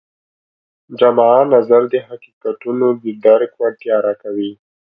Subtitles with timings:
[0.99, 4.51] جامع نظر د حقیقتونو د درک وړتیا راکوي.